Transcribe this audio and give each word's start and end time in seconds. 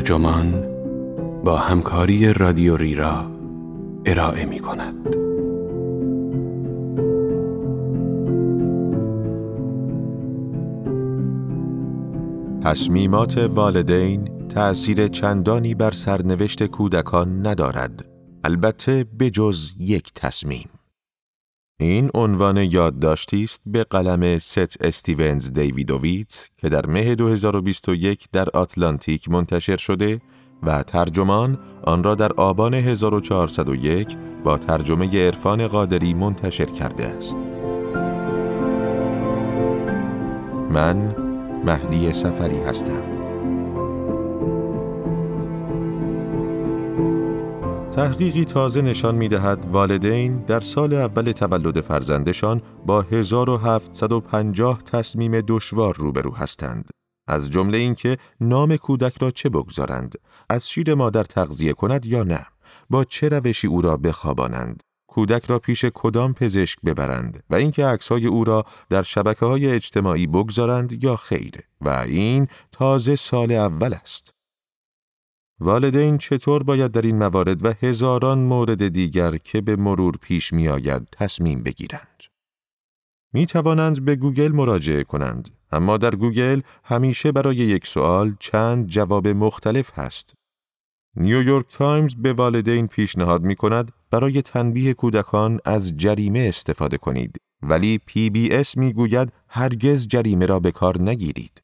ترجمان 0.00 0.66
با 1.44 1.56
همکاری 1.56 2.32
رادیو 2.32 2.76
ریرا 2.76 3.30
ارائه 4.06 4.44
می 4.44 4.58
کند. 4.58 5.16
تصمیمات 12.64 13.38
والدین 13.38 14.48
تأثیر 14.48 15.08
چندانی 15.08 15.74
بر 15.74 15.90
سرنوشت 15.90 16.66
کودکان 16.66 17.46
ندارد 17.46 18.04
البته 18.44 19.04
به 19.18 19.30
جز 19.30 19.70
یک 19.78 20.12
تصمیم 20.14 20.69
این 21.80 22.10
عنوان 22.14 22.56
یادداشتی 22.56 23.44
است 23.44 23.62
به 23.66 23.84
قلم 23.84 24.38
ست 24.38 24.76
استیونز 24.80 25.52
دیویدوویتس 25.52 26.48
که 26.58 26.68
در 26.68 26.86
مه 26.86 27.14
2021 27.14 28.28
در 28.32 28.48
آتلانتیک 28.54 29.28
منتشر 29.28 29.76
شده 29.76 30.20
و 30.62 30.82
ترجمان 30.82 31.58
آن 31.82 32.04
را 32.04 32.14
در 32.14 32.32
آبان 32.32 32.74
1401 32.74 34.16
با 34.44 34.58
ترجمه 34.58 35.26
عرفان 35.26 35.66
قادری 35.66 36.14
منتشر 36.14 36.64
کرده 36.64 37.06
است. 37.06 37.36
من 40.70 41.16
مهدی 41.64 42.12
سفری 42.12 42.58
هستم. 42.58 43.09
تحقیقی 48.00 48.44
تازه 48.44 48.82
نشان 48.82 49.14
می 49.14 49.28
دهد 49.28 49.64
والدین 49.72 50.36
در 50.36 50.60
سال 50.60 50.94
اول 50.94 51.32
تولد 51.32 51.80
فرزندشان 51.80 52.62
با 52.86 53.02
1750 53.02 54.82
تصمیم 54.82 55.40
دشوار 55.40 55.94
روبرو 55.96 56.34
هستند. 56.34 56.90
از 57.28 57.50
جمله 57.50 57.78
اینکه 57.78 58.16
نام 58.40 58.76
کودک 58.76 59.22
را 59.22 59.30
چه 59.30 59.48
بگذارند، 59.48 60.14
از 60.50 60.70
شیر 60.70 60.94
مادر 60.94 61.24
تغذیه 61.24 61.72
کند 61.72 62.06
یا 62.06 62.22
نه، 62.22 62.46
با 62.90 63.04
چه 63.04 63.28
روشی 63.28 63.66
او 63.66 63.82
را 63.82 63.96
بخوابانند، 63.96 64.82
کودک 65.06 65.44
را 65.44 65.58
پیش 65.58 65.84
کدام 65.94 66.34
پزشک 66.34 66.78
ببرند؟ 66.84 67.42
و 67.50 67.54
اینکه 67.54 67.86
عکسهای 67.86 68.26
او 68.26 68.44
را 68.44 68.64
در 68.90 69.02
شبکه 69.02 69.46
های 69.46 69.66
اجتماعی 69.66 70.26
بگذارند 70.26 71.04
یا 71.04 71.16
خیر؟ 71.16 71.54
و 71.80 71.88
این 71.88 72.48
تازه 72.72 73.16
سال 73.16 73.52
اول 73.52 73.94
است. 73.94 74.39
والدین 75.62 76.18
چطور 76.18 76.62
باید 76.62 76.90
در 76.90 77.02
این 77.02 77.18
موارد 77.18 77.64
و 77.64 77.72
هزاران 77.82 78.38
مورد 78.38 78.88
دیگر 78.88 79.36
که 79.36 79.60
به 79.60 79.76
مرور 79.76 80.16
پیش 80.20 80.52
می 80.52 80.68
آید 80.68 81.08
تصمیم 81.12 81.62
بگیرند؟ 81.62 82.22
می 83.32 83.46
توانند 83.46 84.04
به 84.04 84.16
گوگل 84.16 84.52
مراجعه 84.52 85.04
کنند، 85.04 85.48
اما 85.72 85.96
در 85.96 86.14
گوگل 86.14 86.60
همیشه 86.84 87.32
برای 87.32 87.56
یک 87.56 87.86
سوال 87.86 88.36
چند 88.40 88.86
جواب 88.86 89.28
مختلف 89.28 89.98
هست. 89.98 90.34
نیویورک 91.16 91.66
تایمز 91.72 92.14
به 92.16 92.32
والدین 92.32 92.86
پیشنهاد 92.86 93.42
می 93.42 93.56
کند 93.56 93.92
برای 94.10 94.42
تنبیه 94.42 94.94
کودکان 94.94 95.60
از 95.64 95.96
جریمه 95.96 96.38
استفاده 96.38 96.98
کنید، 96.98 97.36
ولی 97.62 97.98
پی 98.06 98.30
بی 98.30 98.52
اس 98.52 98.76
می 98.76 98.92
گوید 98.92 99.32
هرگز 99.48 100.08
جریمه 100.08 100.46
را 100.46 100.60
به 100.60 100.70
کار 100.70 101.02
نگیرید. 101.02 101.62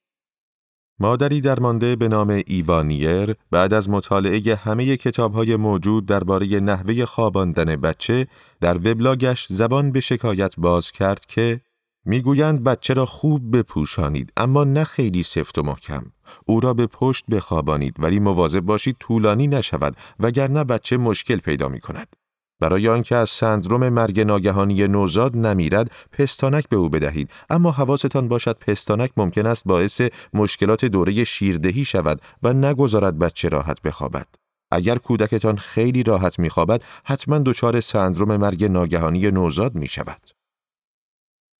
مادری 0.98 1.40
درمانده 1.40 1.96
به 1.96 2.08
نام 2.08 2.42
ایوانیر 2.46 3.34
بعد 3.50 3.74
از 3.74 3.90
مطالعه 3.90 4.54
همه 4.54 4.96
کتابهای 4.96 5.56
موجود 5.56 6.06
درباره 6.06 6.60
نحوه 6.60 7.04
خواباندن 7.04 7.76
بچه 7.76 8.26
در 8.60 8.76
وبلاگش 8.76 9.46
زبان 9.48 9.92
به 9.92 10.00
شکایت 10.00 10.54
باز 10.58 10.90
کرد 10.90 11.26
که 11.26 11.60
می‌گویند 12.04 12.64
بچه 12.64 12.94
را 12.94 13.06
خوب 13.06 13.56
بپوشانید 13.56 14.32
اما 14.36 14.64
نه 14.64 14.84
خیلی 14.84 15.22
سفت 15.22 15.58
و 15.58 15.62
محکم. 15.62 16.12
او 16.46 16.60
را 16.60 16.74
به 16.74 16.86
پشت 16.86 17.24
بخوابانید 17.30 17.96
ولی 17.98 18.18
مواظب 18.18 18.60
باشید 18.60 18.96
طولانی 19.00 19.46
نشود 19.46 19.96
وگرنه 20.20 20.64
بچه 20.64 20.96
مشکل 20.96 21.36
پیدا 21.36 21.68
می 21.68 21.80
کند 21.80 22.16
برای 22.60 22.88
آنکه 22.88 23.16
از 23.16 23.30
سندروم 23.30 23.88
مرگ 23.88 24.20
ناگهانی 24.20 24.88
نوزاد 24.88 25.36
نمیرد 25.36 25.90
پستانک 26.12 26.68
به 26.68 26.76
او 26.76 26.88
بدهید 26.88 27.30
اما 27.50 27.70
حواستان 27.70 28.28
باشد 28.28 28.58
پستانک 28.58 29.10
ممکن 29.16 29.46
است 29.46 29.62
باعث 29.66 30.00
مشکلات 30.34 30.84
دوره 30.84 31.24
شیردهی 31.24 31.84
شود 31.84 32.20
و 32.42 32.52
نگذارد 32.52 33.18
بچه 33.18 33.48
راحت 33.48 33.82
بخوابد 33.82 34.26
اگر 34.70 34.98
کودکتان 34.98 35.56
خیلی 35.56 36.02
راحت 36.02 36.38
میخوابد 36.38 36.82
حتما 37.04 37.38
دچار 37.38 37.80
سندروم 37.80 38.36
مرگ 38.36 38.64
ناگهانی 38.64 39.30
نوزاد 39.30 39.74
می 39.74 39.86
شود. 39.86 40.30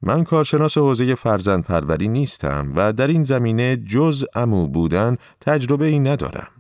من 0.02 0.24
کارشناس 0.24 0.78
حوزه 0.78 1.14
فرزند 1.14 1.64
پروری 1.64 2.08
نیستم 2.08 2.72
و 2.76 2.92
در 2.92 3.06
این 3.06 3.24
زمینه 3.24 3.76
جز 3.76 4.24
امو 4.34 4.66
بودن 4.66 5.16
تجربه 5.40 5.86
ای 5.86 5.98
ندارم. 5.98 6.55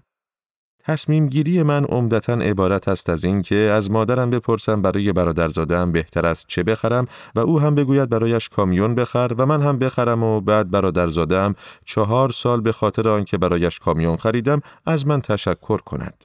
تصمیم 0.86 1.26
گیری 1.26 1.62
من 1.62 1.84
عمدتا 1.84 2.32
عبارت 2.32 2.88
است 2.88 3.10
از 3.10 3.24
این 3.24 3.42
که 3.42 3.54
از 3.56 3.90
مادرم 3.90 4.30
بپرسم 4.30 4.82
برای 4.82 5.12
برادرزادهام 5.12 5.92
بهتر 5.92 6.26
است 6.26 6.44
چه 6.48 6.62
بخرم 6.62 7.06
و 7.34 7.40
او 7.40 7.60
هم 7.60 7.74
بگوید 7.74 8.10
برایش 8.10 8.48
کامیون 8.48 8.94
بخر 8.94 9.34
و 9.38 9.46
من 9.46 9.62
هم 9.62 9.78
بخرم 9.78 10.22
و 10.22 10.40
بعد 10.40 10.70
برادرزادهام 10.70 11.54
چهار 11.84 12.30
سال 12.30 12.60
به 12.60 12.72
خاطر 12.72 13.08
آنکه 13.08 13.38
برایش 13.38 13.78
کامیون 13.78 14.16
خریدم 14.16 14.60
از 14.86 15.06
من 15.06 15.20
تشکر 15.20 15.78
کند. 15.78 16.24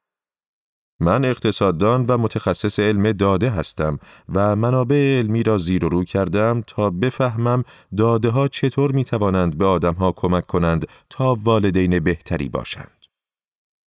من 0.99 1.25
اقتصاددان 1.25 2.05
و 2.05 2.17
متخصص 2.17 2.79
علم 2.79 3.11
داده 3.11 3.49
هستم 3.49 3.99
و 4.33 4.55
منابع 4.55 5.19
علمی 5.19 5.43
را 5.43 5.57
زیر 5.57 5.85
و 5.85 5.89
رو 5.89 6.03
کردم 6.03 6.63
تا 6.67 6.89
بفهمم 6.89 7.63
داده 7.97 8.29
ها 8.29 8.47
چطور 8.47 8.91
می 8.91 9.03
توانند 9.03 9.57
به 9.57 9.65
آدم 9.65 9.93
ها 9.93 10.11
کمک 10.11 10.45
کنند 10.45 10.87
تا 11.09 11.35
والدین 11.43 11.99
بهتری 11.99 12.49
باشند. 12.49 13.00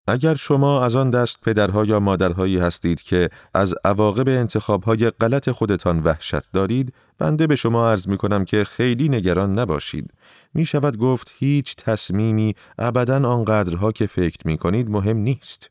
اگر 0.06 0.34
شما 0.34 0.84
از 0.84 0.96
آن 0.96 1.10
دست 1.10 1.40
پدرها 1.40 1.84
یا 1.84 2.00
مادرهایی 2.00 2.58
هستید 2.58 3.02
که 3.02 3.28
از 3.54 3.74
عواقب 3.84 4.28
انتخابهای 4.28 5.10
غلط 5.10 5.50
خودتان 5.50 6.02
وحشت 6.02 6.52
دارید، 6.52 6.94
بنده 7.18 7.46
به 7.46 7.56
شما 7.56 7.90
عرض 7.90 8.08
می 8.08 8.16
کنم 8.16 8.44
که 8.44 8.64
خیلی 8.64 9.08
نگران 9.08 9.58
نباشید. 9.58 10.10
می 10.54 10.64
شود 10.64 10.96
گفت 10.96 11.32
هیچ 11.38 11.76
تصمیمی 11.76 12.54
ابدا 12.78 13.28
آنقدرها 13.28 13.92
که 13.92 14.06
فکر 14.06 14.38
می 14.44 14.58
کنید 14.58 14.90
مهم 14.90 15.16
نیست. 15.16 15.70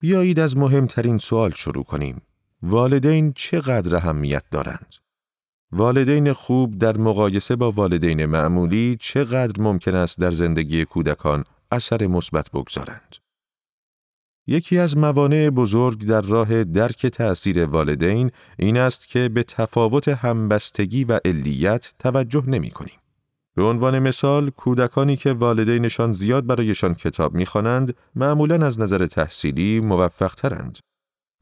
بیایید 0.00 0.40
از 0.40 0.56
مهمترین 0.56 1.18
سوال 1.18 1.50
شروع 1.50 1.84
کنیم. 1.84 2.22
والدین 2.62 3.32
چقدر 3.32 3.96
اهمیت 3.96 4.44
دارند؟ 4.50 4.94
والدین 5.72 6.32
خوب 6.32 6.78
در 6.78 6.96
مقایسه 6.96 7.56
با 7.56 7.72
والدین 7.72 8.26
معمولی 8.26 8.96
چقدر 9.00 9.62
ممکن 9.62 9.94
است 9.94 10.20
در 10.20 10.30
زندگی 10.30 10.84
کودکان 10.84 11.44
اثر 11.76 12.06
مثبت 12.06 12.50
بگذارند. 12.50 13.16
یکی 14.46 14.78
از 14.78 14.96
موانع 14.96 15.50
بزرگ 15.50 16.04
در 16.04 16.22
راه 16.22 16.64
درک 16.64 17.06
تأثیر 17.06 17.66
والدین 17.66 18.30
این 18.58 18.76
است 18.76 19.08
که 19.08 19.28
به 19.28 19.42
تفاوت 19.42 20.08
همبستگی 20.08 21.04
و 21.04 21.20
علیت 21.24 21.94
توجه 21.98 22.44
نمی 22.46 22.70
کنیم. 22.70 22.98
به 23.54 23.62
عنوان 23.62 23.98
مثال 23.98 24.50
کودکانی 24.50 25.16
که 25.16 25.32
والدینشان 25.32 26.12
زیاد 26.12 26.46
برایشان 26.46 26.94
کتاب 26.94 27.34
می‌خوانند 27.34 27.94
معمولا 28.14 28.66
از 28.66 28.80
نظر 28.80 29.06
تحصیلی 29.06 29.80
موفق 29.80 30.34
ترند. 30.34 30.78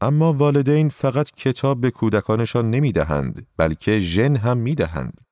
اما 0.01 0.33
والدین 0.33 0.89
فقط 0.89 1.31
کتاب 1.31 1.81
به 1.81 1.91
کودکانشان 1.91 2.69
نمی 2.69 2.91
دهند 2.91 3.47
بلکه 3.57 3.99
ژن 3.99 4.35
هم 4.35 4.57
می 4.57 4.75
دهند. 4.75 5.24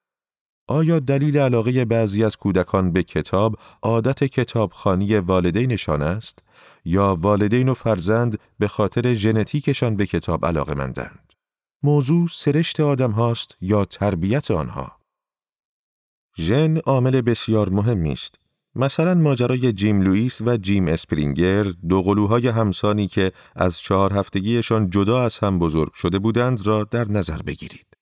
آیا 0.68 1.00
دلیل 1.00 1.38
علاقه 1.38 1.86
بعضی 1.86 2.24
از 2.24 2.38
کودکان 2.38 2.92
به 2.92 3.04
کتاب 3.04 3.56
عادت 3.82 4.24
کتابخانی 4.24 5.16
والدینشان 5.16 6.02
است 6.02 6.40
یا 6.86 7.16
والدین 7.20 7.70
و 7.70 7.74
فرزند 7.74 8.40
به 8.60 8.68
خاطر 8.68 9.14
ژنتیکشان 9.14 9.96
به 9.96 10.06
کتاب 10.06 10.46
علاقه 10.46 10.74
مندند؟ 10.74 11.34
موضوع 11.84 12.28
سرشت 12.32 12.80
آدم 12.80 13.12
هاست 13.12 13.58
یا 13.62 13.86
تربیت 13.86 14.52
آنها؟ 14.52 14.92
ژن 16.38 16.78
عامل 16.78 17.22
بسیار 17.22 17.70
مهمی 17.70 18.12
است. 18.12 18.36
مثلا 18.76 19.14
ماجرای 19.14 19.74
جیم 19.74 20.02
لوئیس 20.02 20.42
و 20.42 20.58
جیم 20.58 20.88
اسپرینگر 20.88 21.64
دو 21.64 22.02
قلوهای 22.02 22.48
همسانی 22.48 23.08
که 23.08 23.32
از 23.56 23.80
چهار 23.80 24.14
هفتگیشان 24.14 24.90
جدا 24.90 25.22
از 25.22 25.40
هم 25.40 25.60
بزرگ 25.60 25.94
شده 25.94 26.20
بودند 26.20 26.68
را 26.68 26.84
در 26.84 27.12
نظر 27.12 27.42
بگیرید. 27.42 27.93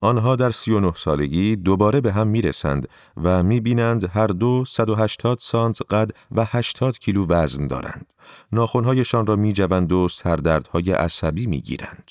آنها 0.00 0.36
در 0.36 0.50
39 0.50 0.92
سالگی 0.96 1.56
دوباره 1.56 2.00
به 2.00 2.12
هم 2.12 2.28
می‌رسند 2.28 2.88
و 3.16 3.42
می‌بینند 3.42 4.10
هر 4.12 4.26
دو 4.26 4.64
180 4.68 5.38
سانت 5.40 5.78
قد 5.90 6.10
و 6.30 6.46
80 6.48 6.98
کیلو 6.98 7.26
وزن 7.26 7.66
دارند. 7.66 8.12
ناخونهایشان 8.52 9.26
را 9.26 9.36
میجوند 9.36 9.92
و 9.92 10.08
سردردهای 10.08 10.92
عصبی 10.92 11.46
می‌گیرند. 11.46 12.10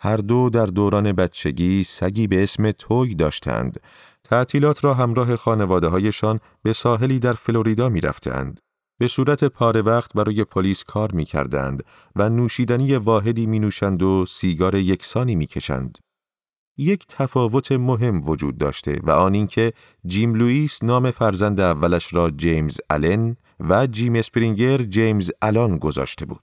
هر 0.00 0.16
دو 0.16 0.50
در 0.50 0.66
دوران 0.66 1.12
بچگی 1.12 1.84
سگی 1.84 2.26
به 2.26 2.42
اسم 2.42 2.70
توی 2.70 3.14
داشتند. 3.14 3.80
تعطیلات 4.24 4.84
را 4.84 4.94
همراه 4.94 5.36
خانواده 5.36 5.88
هایشان 5.88 6.40
به 6.62 6.72
ساحلی 6.72 7.18
در 7.18 7.32
فلوریدا 7.32 7.88
می 7.88 8.00
رفتند. 8.00 8.60
به 8.98 9.08
صورت 9.08 9.44
پاره 9.44 9.82
وقت 9.82 10.12
برای 10.12 10.44
پلیس 10.44 10.84
کار 10.84 11.12
می 11.12 11.24
کردند 11.24 11.82
و 12.16 12.28
نوشیدنی 12.28 12.96
واحدی 12.96 13.46
می 13.46 13.58
نوشند 13.58 14.02
و 14.02 14.26
سیگار 14.28 14.74
یکسانی 14.74 15.34
می 15.34 15.46
کشند. 15.46 15.98
یک 16.76 17.06
تفاوت 17.08 17.72
مهم 17.72 18.28
وجود 18.28 18.58
داشته 18.58 19.00
و 19.02 19.10
آن 19.10 19.34
اینکه 19.34 19.72
جیم 20.06 20.34
لوئیس 20.34 20.82
نام 20.82 21.10
فرزند 21.10 21.60
اولش 21.60 22.14
را 22.14 22.30
جیمز 22.30 22.78
آلن 22.90 23.36
و 23.60 23.86
جیم 23.86 24.14
اسپرینگر 24.14 24.78
جیمز 24.78 25.30
الان 25.42 25.78
گذاشته 25.78 26.26
بود. 26.26 26.40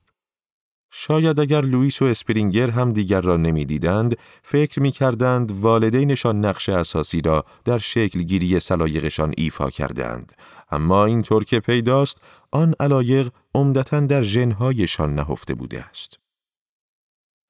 شاید 0.93 1.39
اگر 1.39 1.61
لوئیس 1.61 2.01
و 2.01 2.05
اسپرینگر 2.05 2.69
هم 2.69 2.93
دیگر 2.93 3.21
را 3.21 3.37
نمی‌دیدند 3.37 4.15
فکر 4.43 4.79
می 4.79 4.91
کردند 4.91 5.51
والدینشان 5.51 6.45
نقش 6.45 6.69
اساسی 6.69 7.21
را 7.21 7.45
در 7.65 7.77
شکل 7.77 8.21
گیری 8.21 8.59
سلایقشان 8.59 9.33
ایفا 9.37 9.69
کردند 9.69 10.33
اما 10.71 11.05
اینطور 11.05 11.43
که 11.43 11.59
پیداست 11.59 12.17
آن 12.51 12.75
علایق 12.79 13.29
عمدتا 13.55 13.99
در 13.99 14.21
ژنهایشان 14.21 15.15
نهفته 15.15 15.55
بوده 15.55 15.83
است 15.83 16.20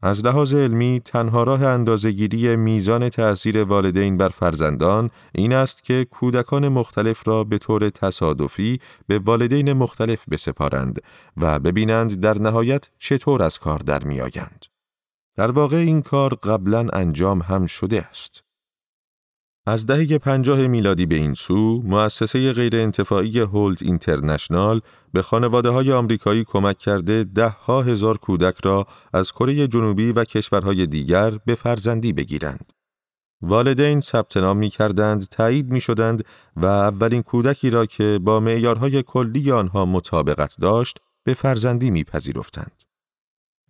از 0.04 0.26
لحاظ 0.26 0.54
علمی 0.54 1.02
تنها 1.06 1.44
راه 1.44 1.64
اندازهگیری 1.64 2.56
میزان 2.56 3.10
تأثیر 3.10 3.64
والدین 3.64 4.18
بر 4.18 4.30
فرزندان 4.30 5.10
این 5.36 5.54
است 5.54 5.84
که 5.84 6.06
کودکان 6.12 6.68
مختلف 6.68 7.28
را 7.28 7.44
به 7.44 7.58
طور 7.58 7.90
تصادفی 7.90 8.80
به 9.08 9.20
والدین 9.20 9.74
مختلف 9.74 10.26
بسپارند 10.30 11.02
و 11.38 11.60
ببینند 11.60 12.20
در 12.20 12.42
نهایت 12.42 12.90
چطور 13.00 13.44
از 13.44 13.60
کار 13.60 13.80
در 13.80 14.04
میآیند. 14.04 14.66
در 15.36 15.52
واقع 15.52 15.78
این 15.78 16.02
کار 16.02 16.34
قبلا 16.34 16.88
انجام 16.94 17.42
هم 17.42 17.66
شده 17.66 18.02
است. 18.02 18.44
از 19.66 19.86
دهه 19.86 20.18
پنجاه 20.18 20.68
میلادی 20.68 21.06
به 21.06 21.16
این 21.16 21.34
سو، 21.34 21.82
مؤسسه 21.82 22.54
غیر 22.54 22.76
انتفاعی 22.76 23.40
هولت 23.40 23.82
اینترنشنال 23.84 24.82
به 25.14 25.22
خانواده 25.22 25.70
های 25.70 25.92
آمریکایی 25.92 26.44
کمک 26.44 26.78
کرده 26.78 27.24
ده 27.24 27.50
ها 27.50 27.82
هزار 27.82 28.18
کودک 28.18 28.56
را 28.64 28.86
از 29.14 29.32
کره 29.32 29.68
جنوبی 29.68 30.12
و 30.12 30.24
کشورهای 30.24 30.88
دیگر 30.88 31.32
به 31.46 31.56
فرزندی 31.56 32.14
بگیرند. 32.14 32.74
والدین 33.42 34.02
ثبت 34.02 34.38
نام 34.38 34.58
می 34.58 34.70
کردند، 34.70 35.28
تایید 35.28 35.72
می 35.72 35.82
شدند 35.82 36.26
و 36.56 36.66
اولین 36.66 37.22
کودکی 37.22 37.70
را 37.70 37.86
که 37.86 38.20
با 38.22 38.40
معیارهای 38.40 39.04
کلی 39.04 39.52
آنها 39.52 39.86
مطابقت 39.86 40.56
داشت 40.62 41.00
به 41.24 41.34
فرزندی 41.34 41.92
می 41.92 42.04
پذیرفتند. 42.04 42.91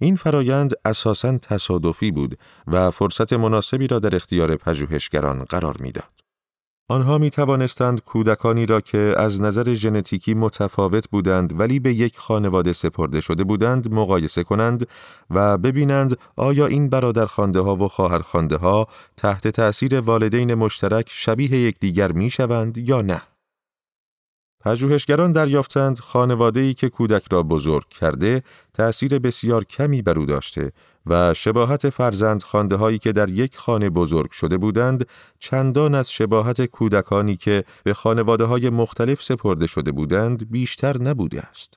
این 0.01 0.15
فرایند 0.15 0.73
اساساً 0.85 1.37
تصادفی 1.37 2.11
بود 2.11 2.37
و 2.67 2.91
فرصت 2.91 3.33
مناسبی 3.33 3.87
را 3.87 3.99
در 3.99 4.15
اختیار 4.15 4.55
پژوهشگران 4.55 5.43
قرار 5.43 5.77
می‌داد. 5.79 6.21
آنها 6.89 7.17
می 7.17 7.29
توانستند 7.29 8.01
کودکانی 8.01 8.65
را 8.65 8.81
که 8.81 9.15
از 9.17 9.41
نظر 9.41 9.73
ژنتیکی 9.73 10.33
متفاوت 10.33 11.09
بودند 11.09 11.59
ولی 11.59 11.79
به 11.79 11.93
یک 11.93 12.17
خانواده 12.17 12.73
سپرده 12.73 13.21
شده 13.21 13.43
بودند 13.43 13.93
مقایسه 13.93 14.43
کنند 14.43 14.87
و 15.29 15.57
ببینند 15.57 16.17
آیا 16.35 16.67
این 16.67 16.89
برادر 16.89 17.25
ها 17.25 17.75
و 17.75 17.87
خواهر 17.87 18.21
ها 18.61 18.87
تحت 19.17 19.47
تأثیر 19.47 19.99
والدین 19.99 20.53
مشترک 20.53 21.05
شبیه 21.09 21.53
یکدیگر 21.53 22.11
می 22.11 22.29
شوند 22.29 22.77
یا 22.77 23.01
نه. 23.01 23.21
پژوهشگران 24.65 25.31
دریافتند 25.31 25.99
خانواده‌ای 25.99 26.73
که 26.73 26.89
کودک 26.89 27.23
را 27.31 27.43
بزرگ 27.43 27.89
کرده 27.89 28.43
تأثیر 28.73 29.19
بسیار 29.19 29.63
کمی 29.63 30.01
بر 30.01 30.19
او 30.19 30.25
داشته 30.25 30.71
و 31.05 31.33
شباهت 31.33 31.89
فرزند 31.89 32.43
خانده 32.43 32.75
هایی 32.75 32.97
که 32.97 33.11
در 33.11 33.29
یک 33.29 33.57
خانه 33.57 33.89
بزرگ 33.89 34.31
شده 34.31 34.57
بودند 34.57 35.07
چندان 35.39 35.95
از 35.95 36.11
شباهت 36.11 36.65
کودکانی 36.65 37.35
که 37.35 37.63
به 37.83 37.93
خانواده 37.93 38.43
های 38.43 38.69
مختلف 38.69 39.23
سپرده 39.23 39.67
شده 39.67 39.91
بودند 39.91 40.51
بیشتر 40.51 40.97
نبوده 40.97 41.41
است. 41.41 41.73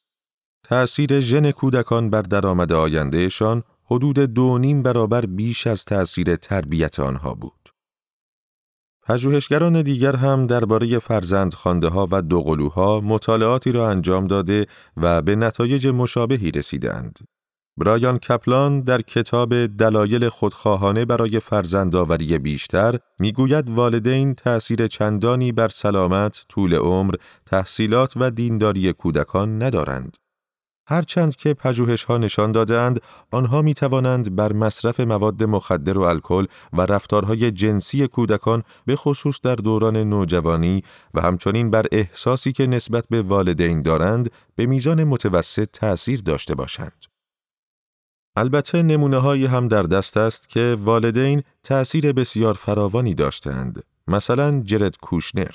تأثیر 0.64 1.20
ژن 1.20 1.50
کودکان 1.50 2.10
بر 2.10 2.22
درآمد 2.22 2.72
آیندهشان 2.72 3.62
حدود 3.84 4.18
دو 4.18 4.58
نیم 4.58 4.82
برابر 4.82 5.26
بیش 5.26 5.66
از 5.66 5.84
تأثیر 5.84 6.36
تربیت 6.36 7.00
آنها 7.00 7.34
بود. 7.34 7.63
پژوهشگران 9.06 9.82
دیگر 9.82 10.16
هم 10.16 10.46
درباره 10.46 10.98
فرزند 10.98 11.54
ها 11.84 12.08
و 12.10 12.22
دوقلوها 12.22 13.00
مطالعاتی 13.00 13.72
را 13.72 13.88
انجام 13.88 14.26
داده 14.26 14.66
و 14.96 15.22
به 15.22 15.36
نتایج 15.36 15.86
مشابهی 15.86 16.50
رسیدند. 16.50 17.18
برایان 17.76 18.18
کپلان 18.18 18.80
در 18.80 19.00
کتاب 19.00 19.66
دلایل 19.66 20.28
خودخواهانه 20.28 21.04
برای 21.04 21.40
فرزندآوری 21.40 22.38
بیشتر 22.38 22.98
می‌گوید 23.18 23.70
والدین 23.70 24.34
تأثیر 24.34 24.86
چندانی 24.86 25.52
بر 25.52 25.68
سلامت، 25.68 26.44
طول 26.48 26.74
عمر، 26.74 27.14
تحصیلات 27.46 28.12
و 28.16 28.30
دینداری 28.30 28.92
کودکان 28.92 29.62
ندارند. 29.62 30.16
هرچند 30.86 31.36
که 31.36 31.54
پژوهش 31.54 32.04
ها 32.04 32.18
نشان 32.18 32.52
دادند 32.52 33.00
آنها 33.30 33.62
می 33.62 33.74
توانند 33.74 34.36
بر 34.36 34.52
مصرف 34.52 35.00
مواد 35.00 35.44
مخدر 35.44 35.98
و 35.98 36.02
الکل 36.02 36.46
و 36.72 36.80
رفتارهای 36.80 37.50
جنسی 37.50 38.06
کودکان 38.06 38.62
به 38.86 38.96
خصوص 38.96 39.40
در 39.40 39.54
دوران 39.54 39.96
نوجوانی 39.96 40.82
و 41.14 41.20
همچنین 41.20 41.70
بر 41.70 41.86
احساسی 41.92 42.52
که 42.52 42.66
نسبت 42.66 43.06
به 43.10 43.22
والدین 43.22 43.82
دارند 43.82 44.30
به 44.56 44.66
میزان 44.66 45.04
متوسط 45.04 45.68
تأثیر 45.72 46.20
داشته 46.20 46.54
باشند. 46.54 47.04
البته 48.36 48.82
نمونه 48.82 49.18
هایی 49.18 49.46
هم 49.46 49.68
در 49.68 49.82
دست 49.82 50.16
است 50.16 50.48
که 50.48 50.76
والدین 50.80 51.42
تأثیر 51.62 52.12
بسیار 52.12 52.54
فراوانی 52.54 53.14
داشتند. 53.14 53.82
مثلا 54.08 54.60
جرد 54.60 54.96
کوشنر 54.96 55.54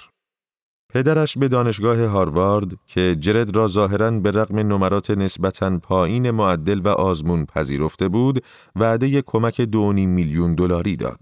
پدرش 0.94 1.38
به 1.38 1.48
دانشگاه 1.48 2.06
هاروارد 2.06 2.72
که 2.86 3.16
جرد 3.20 3.56
را 3.56 3.68
ظاهرا 3.68 4.12
به 4.12 4.32
رغم 4.32 4.60
نمرات 4.60 5.12
نسبتاً 5.12 5.78
پایین 5.78 6.32
معدل 6.32 6.80
و 6.80 6.88
آزمون 6.88 7.46
پذیرفته 7.46 8.08
بود، 8.08 8.44
وعده 8.76 9.22
کمک 9.22 9.62
دو 9.62 9.94
میلیون 9.94 10.56
دلاری 10.56 10.96
داد. 10.96 11.20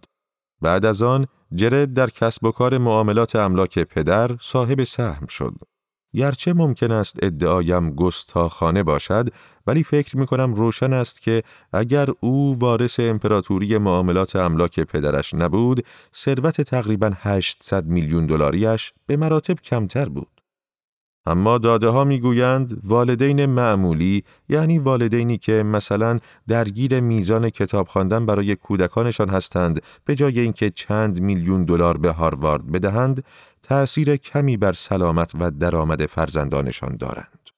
بعد 0.61 0.85
از 0.85 1.01
آن 1.01 1.25
جرد 1.55 1.93
در 1.93 2.09
کسب 2.09 2.45
و 2.45 2.51
کار 2.51 2.77
معاملات 2.77 3.35
املاک 3.35 3.79
پدر 3.79 4.37
صاحب 4.41 4.83
سهم 4.83 5.27
شد. 5.27 5.53
گرچه 6.17 6.53
ممکن 6.53 6.91
است 6.91 7.15
ادعایم 7.21 7.89
گستاخانه 7.89 8.83
باشد 8.83 9.29
ولی 9.67 9.83
فکر 9.83 10.17
می 10.17 10.25
کنم 10.25 10.53
روشن 10.53 10.93
است 10.93 11.21
که 11.21 11.43
اگر 11.73 12.07
او 12.19 12.59
وارث 12.59 12.99
امپراتوری 12.99 13.77
معاملات 13.77 14.35
املاک 14.35 14.79
پدرش 14.79 15.33
نبود 15.33 15.85
ثروت 16.15 16.61
تقریبا 16.61 17.11
800 17.15 17.85
میلیون 17.85 18.25
دلاریش 18.25 18.93
به 19.05 19.17
مراتب 19.17 19.55
کمتر 19.55 20.09
بود. 20.09 20.37
اما 21.27 21.57
داده 21.57 21.89
ها 21.89 22.03
می 22.03 22.19
گویند 22.19 22.81
والدین 22.83 23.45
معمولی 23.45 24.23
یعنی 24.49 24.79
والدینی 24.79 25.37
که 25.37 25.63
مثلا 25.63 26.19
درگیر 26.47 26.99
میزان 26.99 27.49
کتاب 27.49 27.87
خواندن 27.87 28.25
برای 28.25 28.55
کودکانشان 28.55 29.29
هستند 29.29 29.81
به 30.05 30.15
جای 30.15 30.39
اینکه 30.39 30.69
چند 30.69 31.21
میلیون 31.21 31.65
دلار 31.65 31.97
به 31.97 32.11
هاروارد 32.11 32.71
بدهند 32.71 33.23
تأثیر 33.67 34.15
کمی 34.15 34.57
بر 34.57 34.73
سلامت 34.73 35.31
و 35.39 35.51
درآمد 35.51 36.05
فرزندانشان 36.05 36.97
دارند. 36.97 37.49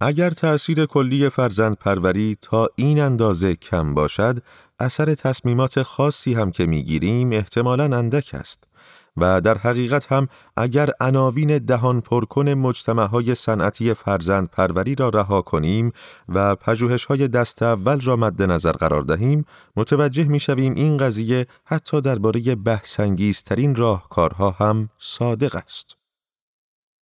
اگر 0.00 0.30
تأثیر 0.30 0.86
کلی 0.86 1.28
فرزند 1.28 1.76
پروری 1.76 2.36
تا 2.40 2.68
این 2.76 3.00
اندازه 3.00 3.54
کم 3.54 3.94
باشد، 3.94 4.42
اثر 4.78 5.14
تصمیمات 5.14 5.82
خاصی 5.82 6.34
هم 6.34 6.50
که 6.50 6.66
می‌گیریم 6.66 7.32
احتمالاً 7.32 7.84
اندک 7.84 8.30
است. 8.32 8.64
و 9.16 9.40
در 9.40 9.58
حقیقت 9.58 10.12
هم 10.12 10.28
اگر 10.56 10.90
عناوین 11.00 11.58
دهان 11.58 12.00
پرکن 12.00 12.48
مجتمعهای 12.48 13.34
صنعتی 13.34 13.94
فرزند 13.94 14.48
پروری 14.48 14.94
را 14.94 15.08
رها 15.08 15.42
کنیم 15.42 15.92
و 16.28 16.56
پژوهش‌های 16.56 17.28
دست 17.28 17.62
اول 17.62 18.00
را 18.00 18.16
مد 18.16 18.42
نظر 18.42 18.72
قرار 18.72 19.02
دهیم 19.02 19.44
متوجه 19.76 20.24
می‌شویم 20.24 20.74
این 20.74 20.96
قضیه 20.96 21.46
حتی 21.64 22.00
درباره 22.00 22.54
بحث‌انگیزترین 22.54 23.74
راهکارها 23.74 24.50
هم 24.50 24.88
صادق 24.98 25.56
است. 25.56 25.96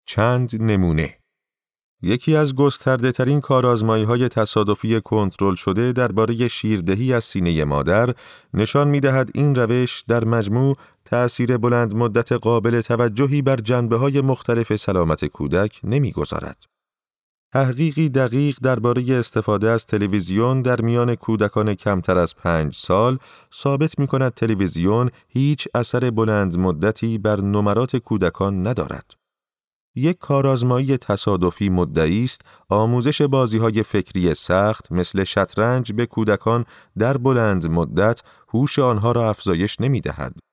چند 0.06 0.62
نمونه 0.62 1.14
یکی 2.02 2.36
از 2.36 2.56
گسترده 2.56 3.12
ترین 3.12 3.42
کارآزمایی 3.42 4.04
های 4.04 4.30
تصادفی 4.30 5.02
کنترل 5.02 5.56
شده 5.56 5.92
درباره 5.92 6.48
شیردهی 6.48 7.14
از 7.14 7.24
سینه 7.24 7.64
مادر 7.64 8.16
نشان 8.54 8.88
می 8.88 9.00
دهد 9.00 9.32
این 9.34 9.56
روش 9.56 10.04
در 10.08 10.26
مجموع 10.26 10.76
تأثیر 11.06 11.58
بلند 11.58 11.96
مدت 11.96 12.32
قابل 12.32 12.82
توجهی 12.82 13.42
بر 13.42 13.56
جنبه 13.56 13.98
های 13.98 14.22
مختلف 14.22 14.76
سلامت 14.76 15.26
کودک 15.26 15.80
نمی 15.84 16.12
گذارد. 16.12 16.64
تحقیقی 17.54 18.10
دقیق 18.10 18.58
درباره 18.62 19.04
استفاده 19.10 19.70
از 19.70 19.86
تلویزیون 19.86 20.62
در 20.62 20.82
میان 20.82 21.16
کودکان 21.16 21.74
کمتر 21.74 22.18
از 22.18 22.36
پنج 22.36 22.76
سال 22.76 23.18
ثابت 23.54 24.00
می 24.00 24.08
کند 24.08 24.34
تلویزیون 24.34 25.10
هیچ 25.28 25.68
اثر 25.76 26.10
بلند 26.12 26.58
مدتی 26.58 27.18
بر 27.18 27.42
نمرات 27.42 27.96
کودکان 27.96 28.68
ندارد. 28.68 29.12
یک 29.96 30.18
کارآزمایی 30.18 30.98
تصادفی 30.98 31.70
مدعی 31.70 32.24
است 32.24 32.42
آموزش 32.70 33.22
های 33.62 33.84
فکری 33.84 34.34
سخت 34.34 34.92
مثل 34.92 35.24
شطرنج 35.24 35.94
به 35.94 36.06
کودکان 36.06 36.66
در 36.98 37.18
بلند 37.18 37.68
مدت 37.68 38.22
هوش 38.54 38.80
آنها 38.80 39.12
را 39.12 39.30
افزایش 39.30 39.82
نمی 39.82 40.02
دهد. 40.02 40.45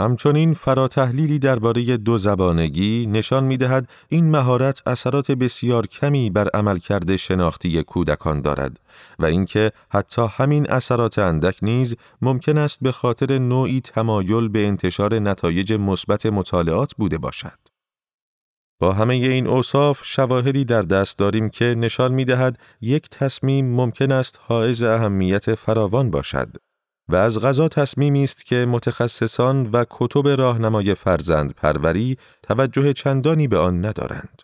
همچنین 0.00 0.54
فراتحلیلی 0.54 1.38
درباره 1.38 1.96
دو 1.96 2.18
زبانگی 2.18 3.06
نشان 3.06 3.44
می 3.44 3.56
دهد 3.56 3.88
این 4.08 4.30
مهارت 4.30 4.88
اثرات 4.88 5.30
بسیار 5.30 5.86
کمی 5.86 6.30
بر 6.30 6.48
عملکرد 6.54 7.16
شناختی 7.16 7.82
کودکان 7.82 8.42
دارد 8.42 8.80
و 9.18 9.26
اینکه 9.26 9.72
حتی 9.90 10.22
همین 10.30 10.70
اثرات 10.70 11.18
اندک 11.18 11.56
نیز 11.62 11.96
ممکن 12.22 12.58
است 12.58 12.78
به 12.82 12.92
خاطر 12.92 13.38
نوعی 13.38 13.80
تمایل 13.80 14.48
به 14.48 14.66
انتشار 14.66 15.18
نتایج 15.18 15.72
مثبت 15.72 16.26
مطالعات 16.26 16.92
بوده 16.98 17.18
باشد. 17.18 17.58
با 18.80 18.92
همه 18.92 19.14
این 19.14 19.46
اوصاف 19.46 20.00
شواهدی 20.04 20.64
در 20.64 20.82
دست 20.82 21.18
داریم 21.18 21.48
که 21.48 21.64
نشان 21.64 22.14
می 22.14 22.24
دهد 22.24 22.58
یک 22.80 23.08
تصمیم 23.10 23.74
ممکن 23.74 24.12
است 24.12 24.38
حائز 24.42 24.82
اهمیت 24.82 25.54
فراوان 25.54 26.10
باشد 26.10 26.67
و 27.08 27.16
از 27.16 27.40
غذا 27.40 27.68
تصمیمی 27.68 28.24
است 28.24 28.46
که 28.46 28.66
متخصصان 28.66 29.66
و 29.66 29.84
کتب 29.90 30.28
راهنمای 30.28 30.94
فرزند 30.94 31.54
پروری 31.54 32.16
توجه 32.42 32.92
چندانی 32.92 33.48
به 33.48 33.58
آن 33.58 33.86
ندارند. 33.86 34.42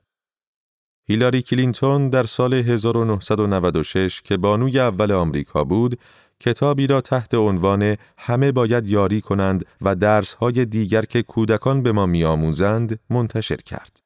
هیلاری 1.06 1.42
کلینتون 1.42 2.08
در 2.08 2.24
سال 2.24 2.54
1996 2.54 4.22
که 4.22 4.36
بانوی 4.36 4.80
اول 4.80 5.12
آمریکا 5.12 5.64
بود، 5.64 5.98
کتابی 6.40 6.86
را 6.86 7.00
تحت 7.00 7.34
عنوان 7.34 7.96
همه 8.18 8.52
باید 8.52 8.86
یاری 8.86 9.20
کنند 9.20 9.64
و 9.82 9.94
درسهای 9.94 10.64
دیگر 10.64 11.02
که 11.02 11.22
کودکان 11.22 11.82
به 11.82 11.92
ما 11.92 12.06
میآموزند 12.06 13.00
منتشر 13.10 13.56
کرد. 13.56 14.03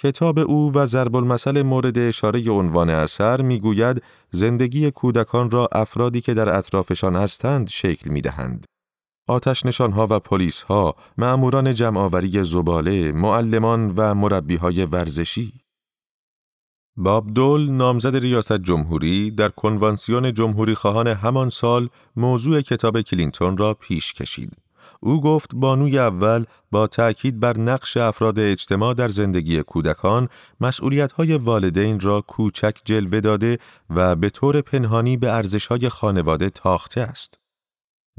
کتاب 0.00 0.38
او 0.38 0.72
و 0.72 0.86
ضرب 0.86 1.16
المثل 1.16 1.62
مورد 1.62 1.98
اشاره 1.98 2.50
عنوان 2.50 2.90
اثر 2.90 3.42
می‌گوید 3.42 4.02
زندگی 4.30 4.90
کودکان 4.90 5.50
را 5.50 5.68
افرادی 5.72 6.20
که 6.20 6.34
در 6.34 6.58
اطرافشان 6.58 7.16
هستند 7.16 7.68
شکل 7.68 8.10
می‌دهند. 8.10 8.64
آتش 9.28 9.66
نشانها 9.66 10.06
و 10.10 10.20
پلیس 10.20 10.62
ها، 10.62 10.94
معموران 11.18 11.74
جمعآوری 11.74 12.44
زباله، 12.44 13.12
معلمان 13.12 13.94
و 13.96 14.14
مربی 14.14 14.56
های 14.56 14.84
ورزشی. 14.84 15.52
باب 16.96 17.34
دول 17.34 17.70
نامزد 17.70 18.16
ریاست 18.16 18.58
جمهوری 18.58 19.30
در 19.30 19.48
کنوانسیون 19.48 20.34
جمهوری 20.34 20.74
خواهان 20.74 21.06
همان 21.08 21.48
سال 21.48 21.88
موضوع 22.16 22.60
کتاب 22.60 23.00
کلینتون 23.00 23.56
را 23.56 23.74
پیش 23.74 24.12
کشید. 24.12 24.67
او 25.00 25.20
گفت 25.20 25.50
بانوی 25.54 25.98
اول 25.98 26.44
با 26.70 26.86
تأکید 26.86 27.40
بر 27.40 27.58
نقش 27.58 27.96
افراد 27.96 28.38
اجتماع 28.38 28.94
در 28.94 29.08
زندگی 29.08 29.62
کودکان 29.62 30.28
مسئولیت‌های 30.60 31.34
والدین 31.34 32.00
را 32.00 32.20
کوچک 32.20 32.76
جلوه 32.84 33.20
داده 33.20 33.58
و 33.90 34.16
به 34.16 34.30
طور 34.30 34.60
پنهانی 34.60 35.16
به 35.16 35.32
ارزش‌های 35.32 35.88
خانواده 35.88 36.50
تاخته 36.50 37.00
است. 37.00 37.38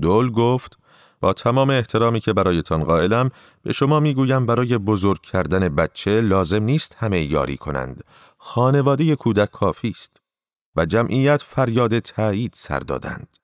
دول 0.01 0.31
گفت 0.31 0.79
با 1.21 1.33
تمام 1.33 1.69
احترامی 1.69 2.19
که 2.19 2.33
برایتان 2.33 2.83
قائلم 2.83 3.29
به 3.63 3.73
شما 3.73 3.99
می‌گویم 3.99 4.45
برای 4.45 4.77
بزرگ 4.77 5.21
کردن 5.21 5.69
بچه 5.69 6.21
لازم 6.21 6.63
نیست 6.63 6.95
همه 6.99 7.21
یاری 7.21 7.57
کنند. 7.57 8.03
خانواده 8.37 9.15
کودک 9.15 9.51
کافی 9.51 9.89
است 9.89 10.21
و 10.75 10.85
جمعیت 10.85 11.41
فریاد 11.41 11.99
تایید 11.99 12.53
سر 12.55 12.79
دادند. 12.79 13.37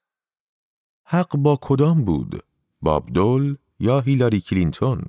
حق 1.06 1.38
با 1.38 1.60
کدام 1.62 2.06
بود؟ 2.06 2.44
باب 2.86 3.10
دول 3.14 3.56
یا 3.80 4.00
هیلاری 4.00 4.42
کلینتون؟ 4.42 5.02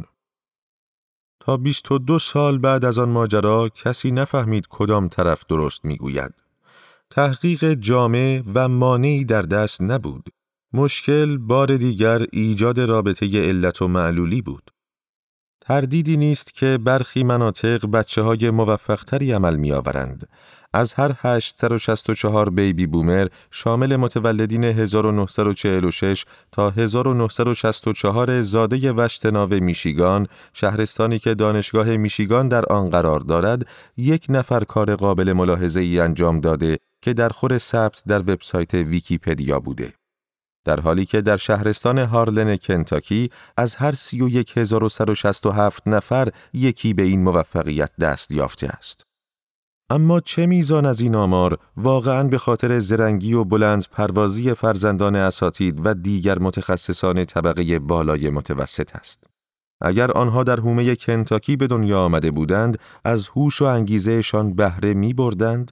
تا 1.41 1.57
22 1.57 2.19
سال 2.19 2.59
بعد 2.59 2.85
از 2.85 2.99
آن 2.99 3.09
ماجرا 3.09 3.69
کسی 3.69 4.11
نفهمید 4.11 4.67
کدام 4.71 5.09
طرف 5.09 5.45
درست 5.49 5.85
می‌گوید. 5.85 6.35
تحقیق 7.11 7.75
جامع 7.75 8.43
و 8.55 8.69
مانعی 8.69 9.25
در 9.25 9.43
دست 9.43 9.83
نبود. 9.83 10.29
مشکل 10.73 11.37
بار 11.37 11.77
دیگر 11.77 12.27
ایجاد 12.33 12.81
رابطه 12.81 13.49
علت 13.49 13.83
و 13.83 13.89
معلولی 13.89 14.43
بود. 14.43 14.71
تردیدی 15.61 16.17
نیست 16.17 16.55
که 16.55 16.79
برخی 16.79 17.25
مناطق 17.25 17.87
بچه 17.87 18.23
های 18.23 18.51
موفق 18.51 19.05
تری 19.05 19.33
عمل 19.33 19.57
می 19.57 19.73
آورند. 19.73 20.29
از 20.77 20.95
هر 20.95 21.13
864 21.19 22.51
بیبی 22.51 22.87
بومر 22.87 23.27
شامل 23.51 23.97
متولدین 23.97 24.65
1946 24.65 26.25
تا 26.53 26.71
1964 26.71 28.43
زاده 28.43 28.93
وشتناو 28.93 29.55
میشیگان 29.55 30.27
شهرستانی 30.53 31.19
که 31.19 31.35
دانشگاه 31.35 31.97
میشیگان 31.97 32.49
در 32.49 32.65
آن 32.67 32.91
قرار 32.91 33.21
دارد 33.21 33.67
یک 33.97 34.27
نفر 34.29 34.65
کار 34.65 34.97
قابل 34.97 35.33
ملاحظه 35.33 35.81
ای 35.81 36.01
انجام 36.01 36.41
داده 36.41 36.79
که 37.03 37.13
در 37.13 37.29
خور 37.29 37.59
ثبت 37.59 38.03
در 38.07 38.21
وبسایت 38.21 38.75
ویکیپدیا 38.75 39.61
بوده. 39.61 39.93
در 40.65 40.81
حالی 40.81 41.07
که 41.07 41.21
در 41.21 41.37
شهرستان 41.37 41.99
هارلن 41.99 42.57
کنتاکی 42.57 43.31
از 43.57 43.77
هر 43.77 43.93
31167 43.93 45.89
نفر 45.89 46.29
یکی 46.53 46.95
به 46.95 47.03
این 47.03 47.23
موفقیت 47.23 47.91
دست 48.01 48.31
یافته 48.31 48.67
است. 48.67 49.16
اما 49.91 50.21
چه 50.21 50.47
میزان 50.47 50.87
از 50.87 51.01
این 51.01 51.15
آمار 51.15 51.59
واقعا 51.77 52.29
به 52.29 52.39
خاطر 52.39 52.81
زرنگی 52.81 53.33
و 53.33 53.45
بلند 53.45 53.85
پروازی 53.93 54.55
فرزندان 54.55 55.17
اساتید 55.17 55.81
و 55.87 55.95
دیگر 55.95 56.39
متخصصان 56.39 57.25
طبقه 57.25 57.79
بالای 57.79 58.31
متوسط 58.31 58.97
است؟ 58.97 59.25
اگر 59.81 60.11
آنها 60.11 60.45
در 60.45 60.61
حومه 60.61 60.97
کنتاکی 60.97 61.57
به 61.57 61.67
دنیا 61.67 62.01
آمده 62.05 62.31
بودند، 62.31 62.79
از 63.05 63.29
هوش 63.29 63.63
و 63.63 63.65
انگیزهشان 63.65 64.55
بهره 64.55 64.95
می 64.95 65.15
بردند؟ 65.15 65.71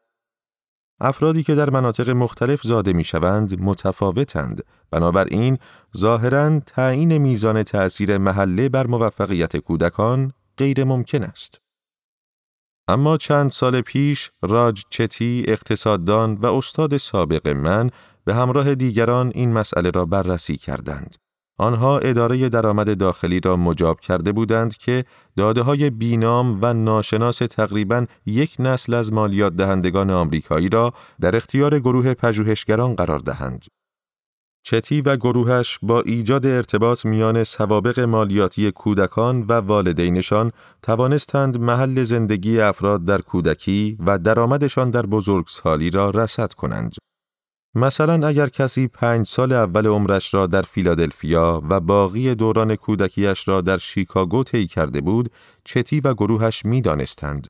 افرادی 1.00 1.42
که 1.42 1.54
در 1.54 1.70
مناطق 1.70 2.10
مختلف 2.10 2.62
زاده 2.62 2.92
می 2.92 3.04
شوند 3.04 3.60
متفاوتند 3.60 4.62
بنابراین 4.90 5.58
ظاهرا 5.96 6.60
تعیین 6.60 7.18
میزان 7.18 7.62
تأثیر 7.62 8.18
محله 8.18 8.68
بر 8.68 8.86
موفقیت 8.86 9.56
کودکان 9.56 10.32
غیر 10.58 10.84
ممکن 10.84 11.22
است. 11.22 11.63
اما 12.88 13.16
چند 13.16 13.50
سال 13.50 13.80
پیش 13.80 14.30
راج 14.42 14.82
چتی 14.90 15.44
اقتصاددان 15.48 16.34
و 16.34 16.46
استاد 16.46 16.96
سابق 16.96 17.48
من 17.48 17.90
به 18.24 18.34
همراه 18.34 18.74
دیگران 18.74 19.32
این 19.34 19.52
مسئله 19.52 19.90
را 19.90 20.06
بررسی 20.06 20.56
کردند. 20.56 21.16
آنها 21.58 21.98
اداره 21.98 22.48
درآمد 22.48 22.98
داخلی 22.98 23.40
را 23.40 23.56
مجاب 23.56 24.00
کرده 24.00 24.32
بودند 24.32 24.76
که 24.76 25.04
داده 25.36 25.62
های 25.62 25.90
بینام 25.90 26.58
و 26.62 26.74
ناشناس 26.74 27.38
تقریبا 27.38 28.06
یک 28.26 28.56
نسل 28.58 28.94
از 28.94 29.12
مالیات 29.12 29.52
دهندگان 29.56 30.10
آمریکایی 30.10 30.68
را 30.68 30.92
در 31.20 31.36
اختیار 31.36 31.78
گروه 31.78 32.14
پژوهشگران 32.14 32.94
قرار 32.94 33.18
دهند. 33.18 33.64
چتی 34.66 35.00
و 35.00 35.16
گروهش 35.16 35.78
با 35.82 36.00
ایجاد 36.00 36.46
ارتباط 36.46 37.06
میان 37.06 37.44
سوابق 37.44 38.00
مالیاتی 38.00 38.72
کودکان 38.72 39.42
و 39.42 39.52
والدینشان 39.52 40.52
توانستند 40.82 41.58
محل 41.58 42.04
زندگی 42.04 42.60
افراد 42.60 43.04
در 43.04 43.20
کودکی 43.20 43.98
و 44.06 44.18
درآمدشان 44.18 44.90
در 44.90 45.06
بزرگسالی 45.06 45.90
را 45.90 46.10
رصد 46.10 46.52
کنند. 46.52 46.94
مثلا 47.74 48.26
اگر 48.26 48.48
کسی 48.48 48.88
پنج 48.88 49.26
سال 49.26 49.52
اول 49.52 49.86
عمرش 49.86 50.34
را 50.34 50.46
در 50.46 50.62
فیلادلفیا 50.62 51.62
و 51.70 51.80
باقی 51.80 52.34
دوران 52.34 52.76
کودکیش 52.76 53.48
را 53.48 53.60
در 53.60 53.78
شیکاگو 53.78 54.44
طی 54.44 54.66
کرده 54.66 55.00
بود، 55.00 55.30
چتی 55.64 56.00
و 56.00 56.14
گروهش 56.14 56.64
می 56.64 56.80
دانستند. 56.80 57.46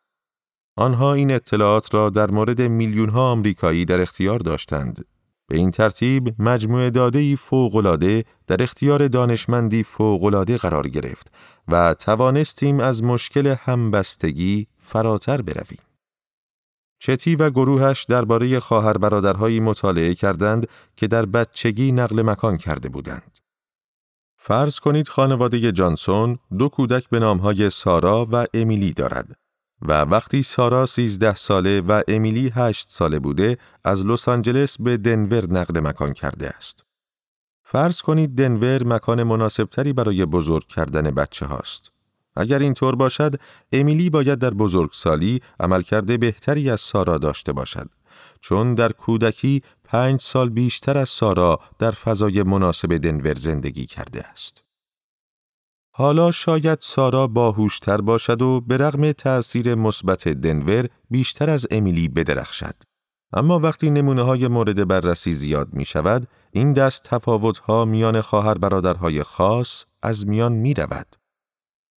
آنها 0.76 1.14
این 1.14 1.30
اطلاعات 1.30 1.94
را 1.94 2.10
در 2.10 2.30
مورد 2.30 2.62
میلیون 2.62 3.08
ها 3.08 3.30
آمریکایی 3.30 3.84
در 3.84 4.00
اختیار 4.00 4.38
داشتند. 4.38 5.04
به 5.48 5.56
این 5.56 5.70
ترتیب 5.70 6.34
مجموعه 6.38 6.90
دادهی 6.90 7.36
فوقلاده 7.36 8.24
در 8.46 8.62
اختیار 8.62 9.08
دانشمندی 9.08 9.82
فوقلاده 9.82 10.56
قرار 10.56 10.88
گرفت 10.88 11.32
و 11.68 11.94
توانستیم 11.94 12.80
از 12.80 13.02
مشکل 13.02 13.54
همبستگی 13.60 14.66
فراتر 14.82 15.42
برویم. 15.42 15.78
چتی 16.98 17.36
و 17.36 17.50
گروهش 17.50 18.04
درباره 18.04 18.60
خواهر 18.60 18.98
برادرهایی 18.98 19.60
مطالعه 19.60 20.14
کردند 20.14 20.66
که 20.96 21.06
در 21.06 21.26
بچگی 21.26 21.92
نقل 21.92 22.22
مکان 22.22 22.56
کرده 22.56 22.88
بودند. 22.88 23.38
فرض 24.36 24.80
کنید 24.80 25.08
خانواده 25.08 25.72
جانسون 25.72 26.38
دو 26.58 26.68
کودک 26.68 27.08
به 27.08 27.18
نامهای 27.18 27.70
سارا 27.70 28.28
و 28.32 28.46
امیلی 28.54 28.92
دارد 28.92 29.43
و 29.84 29.92
وقتی 29.92 30.42
سارا 30.42 30.86
سیزده 30.86 31.34
ساله 31.34 31.80
و 31.80 32.02
امیلی 32.08 32.52
هشت 32.54 32.90
ساله 32.90 33.18
بوده 33.18 33.58
از 33.84 34.06
لس 34.06 34.28
آنجلس 34.28 34.76
به 34.80 34.96
دنور 34.96 35.52
نقل 35.52 35.80
مکان 35.80 36.12
کرده 36.12 36.48
است. 36.48 36.84
فرض 37.64 38.00
کنید 38.02 38.34
دنور 38.34 38.84
مکان 38.84 39.22
مناسبتری 39.22 39.92
برای 39.92 40.24
بزرگ 40.24 40.66
کردن 40.66 41.02
بچه 41.02 41.46
هاست. 41.46 41.90
اگر 42.36 42.58
اینطور 42.58 42.96
باشد، 42.96 43.34
امیلی 43.72 44.10
باید 44.10 44.38
در 44.38 44.50
بزرگسالی 44.50 45.40
عملکرد 45.60 46.20
بهتری 46.20 46.70
از 46.70 46.80
سارا 46.80 47.18
داشته 47.18 47.52
باشد. 47.52 47.90
چون 48.40 48.74
در 48.74 48.92
کودکی 48.92 49.62
پنج 49.84 50.20
سال 50.20 50.50
بیشتر 50.50 50.98
از 50.98 51.08
سارا 51.08 51.60
در 51.78 51.90
فضای 51.90 52.42
مناسب 52.42 52.96
دنور 52.96 53.34
زندگی 53.34 53.86
کرده 53.86 54.22
است. 54.26 54.64
حالا 55.96 56.30
شاید 56.30 56.78
سارا 56.80 57.26
باهوشتر 57.26 58.00
باشد 58.00 58.42
و 58.42 58.60
به 58.60 58.76
رغم 58.76 59.12
تأثیر 59.12 59.74
مثبت 59.74 60.28
دنور 60.28 60.88
بیشتر 61.10 61.50
از 61.50 61.66
امیلی 61.70 62.08
بدرخشد. 62.08 62.74
اما 63.32 63.58
وقتی 63.58 63.90
نمونه 63.90 64.22
های 64.22 64.48
مورد 64.48 64.88
بررسی 64.88 65.32
زیاد 65.32 65.68
می 65.72 65.84
شود، 65.84 66.28
این 66.50 66.72
دست 66.72 67.02
تفاوت 67.02 67.58
ها 67.58 67.84
میان 67.84 68.20
خواهر 68.20 68.54
برادرهای 68.54 69.22
خاص 69.22 69.84
از 70.02 70.26
میان 70.26 70.52
می 70.52 70.74
رود. 70.74 71.16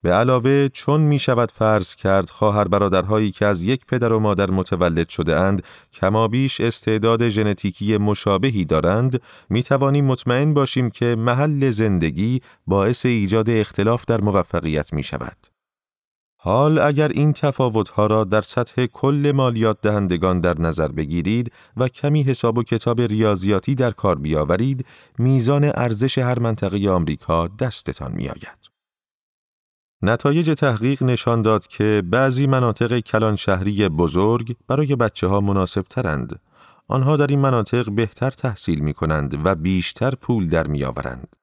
به 0.07 0.13
علاوه 0.13 0.69
چون 0.69 1.01
می 1.01 1.19
شود 1.19 1.51
فرض 1.51 1.95
کرد 1.95 2.31
خواهر 2.31 2.69
برادرهایی 2.69 3.31
که 3.31 3.47
از 3.47 3.63
یک 3.63 3.87
پدر 3.87 4.13
و 4.13 4.21
مادر 4.21 4.51
متولد 4.51 5.09
شده 5.09 5.37
اند 5.41 5.63
کمابیش 5.93 6.61
استعداد 6.61 7.29
ژنتیکی 7.29 7.97
مشابهی 7.99 8.65
دارند 8.65 9.21
می 9.51 9.63
توانیم 9.63 10.05
مطمئن 10.05 10.55
باشیم 10.55 10.91
که 10.91 11.17
محل 11.19 11.71
زندگی 11.71 12.41
باعث 12.67 13.07
ایجاد 13.07 13.51
اختلاف 13.51 14.05
در 14.05 14.21
موفقیت 14.21 14.93
می 14.93 15.03
شود. 15.03 15.37
حال 16.37 16.79
اگر 16.79 17.09
این 17.09 17.33
تفاوتها 17.33 18.07
را 18.07 18.25
در 18.25 18.43
سطح 18.43 18.87
کل 18.87 19.33
مالیات 19.35 19.81
دهندگان 19.83 20.41
در 20.41 20.61
نظر 20.61 20.89
بگیرید 20.89 21.53
و 21.77 21.89
کمی 21.89 22.23
حساب 22.23 22.59
و 22.59 22.63
کتاب 22.63 23.01
ریاضیاتی 23.01 23.75
در 23.75 23.91
کار 23.91 24.19
بیاورید، 24.19 24.87
میزان 25.19 25.65
ارزش 25.75 26.19
هر 26.19 26.39
منطقه 26.39 26.91
آمریکا 26.91 27.49
دستتان 27.49 28.13
میآید. 28.13 28.76
نتایج 30.07 30.51
تحقیق 30.51 31.03
نشان 31.03 31.43
داد 31.43 31.67
که 31.67 32.03
بعضی 32.11 32.47
مناطق 32.47 32.99
کلان 32.99 33.37
شهری 33.37 33.89
بزرگ 33.89 34.57
برای 34.69 34.97
بچه 34.97 35.27
ها 35.27 35.41
مناسب 35.41 35.83
ترند. 35.83 36.41
آنها 36.89 37.17
در 37.17 37.27
این 37.27 37.39
مناطق 37.39 37.91
بهتر 37.91 38.31
تحصیل 38.31 38.79
می 38.79 38.95
کنند 38.95 39.47
و 39.47 39.55
بیشتر 39.55 40.15
پول 40.15 40.49
در 40.49 40.67
می 40.67 40.85
آورند. 40.85 41.37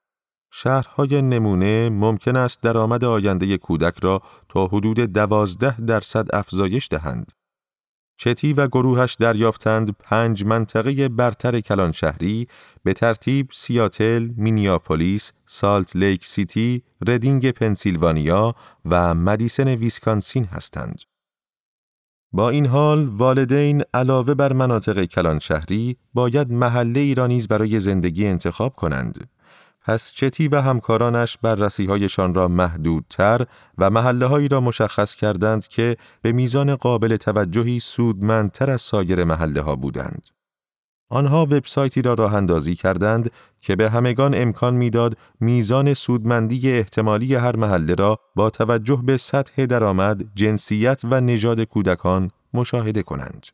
شهرهای 0.52 1.22
نمونه 1.22 1.90
ممکن 1.90 2.36
است 2.36 2.62
درآمد 2.62 3.06
آینده 3.06 3.58
کودک 3.58 4.00
را 4.02 4.22
تا 4.50 4.66
حدود 4.66 5.00
دوازده 5.00 5.82
درصد 5.82 6.36
افزایش 6.36 6.88
دهند. 6.92 7.32
چتی 8.18 8.54
و 8.54 8.68
گروهش 8.68 9.14
دریافتند 9.14 9.96
پنج 10.00 10.46
منطقه 10.46 11.10
برتر 11.10 11.60
کلان 11.60 11.92
شهری 11.92 12.48
به 12.84 12.94
ترتیب 12.94 13.48
سیاتل، 13.54 14.30
مینیاپولیس، 14.38 15.32
سالت 15.46 15.96
لیک 15.96 16.26
سیتی، 16.26 16.84
ردینگ 17.08 17.52
پنسیلوانیا 17.52 18.56
و 18.86 19.14
مدیسن 19.14 19.68
ویسکانسین 19.68 20.46
هستند. 20.46 21.00
با 22.32 22.50
این 22.50 22.66
حال 22.66 23.08
والدین 23.08 23.84
علاوه 23.94 24.34
بر 24.34 24.54
مناطق 24.54 25.06
کلان 25.06 25.40
شهری 25.40 25.98
باید 26.14 26.52
محله 26.52 27.00
ایرانیز 27.00 27.48
برای 27.48 27.80
زندگی 27.80 28.28
انتخاب 28.28 28.76
کنند. 28.76 29.30
پس 29.84 30.12
چتی 30.12 30.48
و 30.48 30.62
همکارانش 30.62 31.38
بررسی 31.42 31.86
هایشان 31.86 32.34
را 32.34 32.48
محدودتر 32.48 33.46
و 33.78 33.90
محله 33.90 34.26
هایی 34.26 34.48
را 34.48 34.62
مشخص 34.62 35.16
کردند 35.16 35.68
که 35.68 35.98
به 36.22 36.32
میزان 36.32 36.76
قابل 36.76 37.18
توجهی 37.18 37.80
سودمندتر 37.80 38.70
از 38.70 38.82
سایر 38.82 39.24
محله 39.24 39.62
ها 39.62 39.76
بودند. 39.76 40.30
آنها 41.10 41.44
وبسایتی 41.44 42.02
را 42.02 42.14
راه 42.14 42.36
اندازی 42.36 42.76
کردند 42.76 43.32
که 43.60 43.76
به 43.76 43.90
همگان 43.90 44.36
امکان 44.36 44.74
می‌داد 44.76 45.18
میزان 45.40 45.94
سودمندی 45.94 46.72
احتمالی 46.72 47.36
هر 47.36 47.56
محله 47.56 47.96
را 47.96 48.20
با 48.36 48.50
توجه 48.50 49.02
به 49.06 49.18
سطح 49.18 49.66
درآمد، 49.66 50.26
جنسیت 50.36 51.02
و 51.04 51.22
نژاد 51.22 51.64
کودکان 51.64 52.32
مشاهده 52.54 53.04
کنند. 53.04 53.48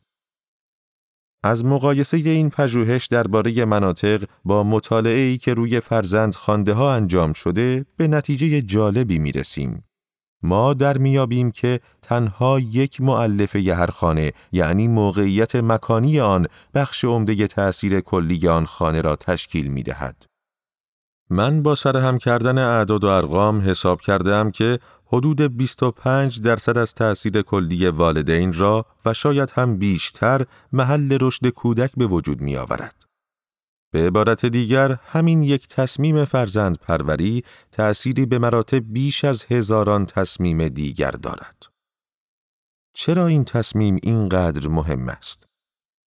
از 1.42 1.64
مقایسه 1.64 2.16
این 2.16 2.50
پژوهش 2.50 3.06
درباره 3.06 3.64
مناطق 3.64 4.24
با 4.44 4.64
مطالعه 4.64 5.20
ای 5.20 5.38
که 5.38 5.54
روی 5.54 5.80
فرزند 5.80 6.34
خانده 6.34 6.72
ها 6.72 6.94
انجام 6.94 7.32
شده 7.32 7.86
به 7.96 8.08
نتیجه 8.08 8.62
جالبی 8.62 9.18
می 9.18 9.32
رسیم. 9.32 9.84
ما 10.42 10.74
در 10.74 10.98
میابیم 10.98 11.50
که 11.50 11.80
تنها 12.02 12.60
یک 12.60 13.00
معلفه 13.00 13.74
هر 13.74 13.86
خانه 13.86 14.32
یعنی 14.52 14.88
موقعیت 14.88 15.56
مکانی 15.56 16.20
آن 16.20 16.46
بخش 16.74 17.04
عمده 17.04 17.46
تأثیر 17.46 18.00
کلی 18.00 18.48
آن 18.48 18.64
خانه 18.64 19.00
را 19.00 19.16
تشکیل 19.16 19.66
می 19.66 19.82
دهد. 19.82 20.26
من 21.30 21.62
با 21.62 21.74
سرهم 21.74 22.18
کردن 22.18 22.58
اعداد 22.58 23.04
و 23.04 23.08
ارقام 23.08 23.60
حساب 23.60 24.00
کردم 24.00 24.50
که 24.50 24.78
حدود 25.12 25.56
25 25.56 26.40
درصد 26.40 26.78
از 26.78 26.94
تأثیر 26.94 27.42
کلی 27.42 27.88
والدین 27.88 28.52
را 28.52 28.86
و 29.04 29.14
شاید 29.14 29.50
هم 29.50 29.78
بیشتر 29.78 30.46
محل 30.72 31.18
رشد 31.20 31.48
کودک 31.48 31.92
به 31.96 32.06
وجود 32.06 32.40
می 32.40 32.56
آورد. 32.56 33.04
به 33.92 34.06
عبارت 34.06 34.46
دیگر 34.46 34.98
همین 35.04 35.42
یک 35.42 35.68
تصمیم 35.68 36.24
فرزند 36.24 36.78
پروری 36.78 37.44
تأثیری 37.72 38.26
به 38.26 38.38
مراتب 38.38 38.92
بیش 38.92 39.24
از 39.24 39.44
هزاران 39.44 40.06
تصمیم 40.06 40.68
دیگر 40.68 41.10
دارد. 41.10 41.62
چرا 42.94 43.26
این 43.26 43.44
تصمیم 43.44 43.98
اینقدر 44.02 44.68
مهم 44.68 45.08
است؟ 45.08 45.46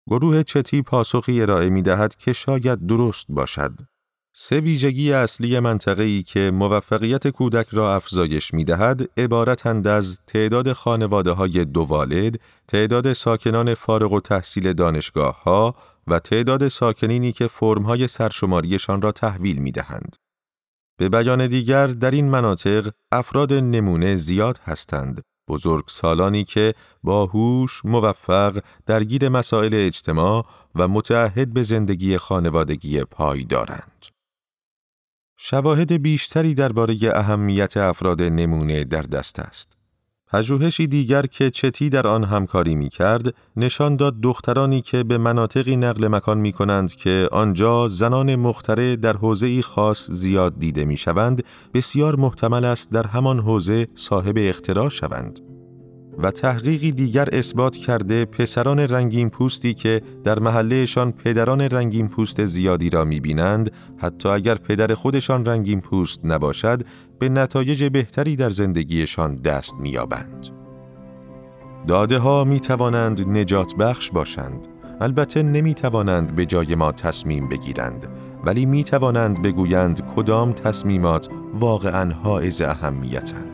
گروه 0.09 0.43
چتی 0.43 0.81
پاسخی 0.81 1.41
ارائه 1.41 1.69
می 1.69 1.81
دهد 1.81 2.15
که 2.15 2.33
شاید 2.33 2.85
درست 2.87 3.25
باشد. 3.29 3.92
سه 4.35 4.59
ویژگی 4.59 5.13
اصلی 5.13 5.59
منطقه 5.59 6.03
ای 6.03 6.23
که 6.23 6.51
موفقیت 6.51 7.27
کودک 7.27 7.67
را 7.71 7.95
افزایش 7.95 8.53
می 8.53 8.63
دهد 8.63 9.09
عبارتند 9.17 9.87
از 9.87 10.21
تعداد 10.27 10.73
خانواده 10.73 11.31
های 11.31 11.65
دو 11.65 11.81
والد، 11.81 12.39
تعداد 12.67 13.13
ساکنان 13.13 13.73
فارغ 13.73 14.13
و 14.13 14.19
تحصیل 14.19 14.73
دانشگاه 14.73 15.43
ها 15.43 15.75
و 16.07 16.19
تعداد 16.19 16.67
ساکنینی 16.67 17.31
که 17.31 17.47
فرمهای 17.47 18.07
سرشماریشان 18.07 19.01
را 19.01 19.11
تحویل 19.11 19.57
می 19.57 19.71
دهند. 19.71 20.15
به 20.97 21.09
بیان 21.09 21.47
دیگر 21.47 21.87
در 21.87 22.11
این 22.11 22.29
مناطق 22.29 22.89
افراد 23.11 23.53
نمونه 23.53 24.15
زیاد 24.15 24.59
هستند 24.63 25.21
بزرگ 25.49 25.83
سالانی 25.87 26.43
که 26.43 26.73
با 27.03 27.25
هوش 27.25 27.85
موفق 27.85 28.59
درگیر 28.85 29.29
مسائل 29.29 29.73
اجتماع 29.73 30.45
و 30.75 30.87
متعهد 30.87 31.53
به 31.53 31.63
زندگی 31.63 32.17
خانوادگی 32.17 33.03
پای 33.03 33.43
دارند. 33.43 34.12
شواهد 35.45 35.93
بیشتری 36.01 36.53
درباره 36.53 36.97
اهمیت 37.13 37.77
افراد 37.77 38.21
نمونه 38.21 38.83
در 38.83 39.01
دست 39.01 39.39
است. 39.39 39.77
پژوهشی 40.27 40.87
دیگر 40.87 41.25
که 41.25 41.49
چتی 41.49 41.89
در 41.89 42.07
آن 42.07 42.23
همکاری 42.23 42.75
می 42.75 42.89
کرد، 42.89 43.33
نشان 43.55 43.95
داد 43.95 44.21
دخترانی 44.21 44.81
که 44.81 45.03
به 45.03 45.17
مناطقی 45.17 45.75
نقل 45.75 46.07
مکان 46.07 46.37
می 46.37 46.51
کنند 46.51 46.95
که 46.95 47.29
آنجا 47.31 47.87
زنان 47.87 48.35
مختره 48.35 48.95
در 48.95 49.17
حوزه 49.17 49.61
خاص 49.61 50.11
زیاد 50.11 50.59
دیده 50.59 50.85
می 50.85 50.97
شوند، 50.97 51.43
بسیار 51.73 52.15
محتمل 52.15 52.65
است 52.65 52.91
در 52.91 53.07
همان 53.07 53.39
حوزه 53.39 53.87
صاحب 53.95 54.35
اختراع 54.37 54.89
شوند. 54.89 55.52
و 56.17 56.31
تحقیقی 56.31 56.91
دیگر 56.91 57.29
اثبات 57.31 57.77
کرده 57.77 58.25
پسران 58.25 58.79
رنگین 58.79 59.29
پوستی 59.29 59.73
که 59.73 60.01
در 60.23 60.39
محلهشان 60.39 61.11
پدران 61.11 61.61
رنگین 61.61 62.07
پوست 62.07 62.45
زیادی 62.45 62.89
را 62.89 63.03
می‌بینند 63.03 63.71
حتی 63.97 64.29
اگر 64.29 64.55
پدر 64.55 64.93
خودشان 64.93 65.45
رنگین 65.45 65.81
پوست 65.81 66.25
نباشد 66.25 66.83
به 67.19 67.29
نتایج 67.29 67.83
بهتری 67.83 68.35
در 68.35 68.49
زندگیشان 68.49 69.35
دست 69.35 69.73
میابند. 69.79 70.47
داده 71.87 72.17
ها 72.17 72.43
می 72.43 72.59
توانند 72.59 73.21
نجات 73.27 73.75
بخش 73.75 74.11
باشند 74.11 74.67
البته 75.01 75.43
نمی 75.43 75.73
توانند 75.73 76.35
به 76.35 76.45
جای 76.45 76.75
ما 76.75 76.91
تصمیم 76.91 77.49
بگیرند 77.49 78.07
ولی 78.45 78.65
می 78.65 78.83
توانند 78.83 79.41
بگویند 79.41 80.13
کدام 80.15 80.53
تصمیمات 80.53 81.29
واقعا 81.53 82.13
حائز 82.13 82.61
اهمیتند 82.61 83.52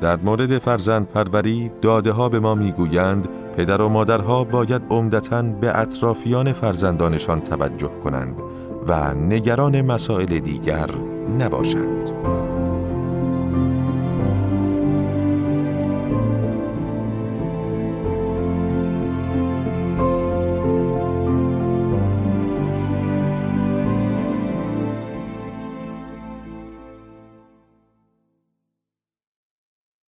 در 0.00 0.16
مورد 0.16 0.58
فرزند 0.58 1.08
پروری 1.08 1.70
داده 1.82 2.12
ها 2.12 2.28
به 2.28 2.40
ما 2.40 2.54
می‌گویند 2.54 3.28
پدر 3.56 3.80
و 3.80 3.88
مادرها 3.88 4.44
باید 4.44 4.82
عمدتا 4.90 5.42
به 5.42 5.78
اطرافیان 5.78 6.52
فرزندانشان 6.52 7.40
توجه 7.40 7.90
کنند 8.04 8.42
و 8.86 9.14
نگران 9.14 9.82
مسائل 9.82 10.40
دیگر 10.40 10.90
نباشند. 11.38 12.10